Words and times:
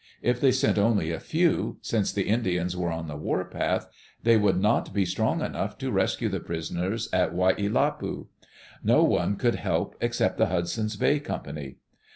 If 0.23 0.41
they 0.41 0.51
sent 0.51 0.79
only 0.79 1.11
a 1.11 1.19
few, 1.19 1.77
since 1.83 2.11
the 2.11 2.23
Indians 2.27 2.75
were 2.75 2.91
on 2.91 3.07
the 3.07 3.15
war 3.15 3.45
path, 3.45 3.87
they 4.23 4.35
would 4.35 4.59
not 4.59 4.95
be 4.95 5.05
strong 5.05 5.43
enough 5.43 5.77
to 5.77 5.91
rescue 5.91 6.27
the 6.27 6.39
prisoners 6.39 7.07
at 7.13 7.35
Waiilatpu. 7.35 8.25
No 8.83 9.03
one 9.03 9.35
could 9.35 9.57
help 9.57 9.93
except 10.01 10.39
the 10.39 10.47
Hudson's 10.47 10.95
Bay 10.95 11.19
Company. 11.19 11.75